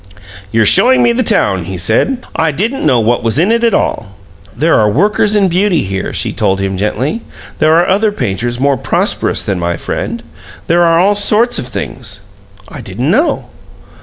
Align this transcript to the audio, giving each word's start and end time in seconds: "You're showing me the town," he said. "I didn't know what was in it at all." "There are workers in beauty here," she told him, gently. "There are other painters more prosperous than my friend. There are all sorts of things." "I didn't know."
"You're 0.51 0.65
showing 0.65 1.03
me 1.03 1.13
the 1.13 1.21
town," 1.21 1.65
he 1.65 1.77
said. 1.77 2.25
"I 2.35 2.51
didn't 2.51 2.83
know 2.87 2.99
what 2.99 3.21
was 3.21 3.37
in 3.37 3.51
it 3.51 3.63
at 3.63 3.75
all." 3.75 4.15
"There 4.57 4.73
are 4.79 4.89
workers 4.89 5.35
in 5.35 5.47
beauty 5.47 5.83
here," 5.83 6.11
she 6.11 6.33
told 6.33 6.59
him, 6.59 6.75
gently. 6.75 7.21
"There 7.59 7.75
are 7.75 7.87
other 7.87 8.11
painters 8.11 8.59
more 8.59 8.77
prosperous 8.77 9.43
than 9.43 9.59
my 9.59 9.77
friend. 9.77 10.23
There 10.65 10.81
are 10.83 10.99
all 10.99 11.13
sorts 11.13 11.59
of 11.59 11.67
things." 11.67 12.21
"I 12.67 12.81
didn't 12.81 13.11
know." 13.11 13.49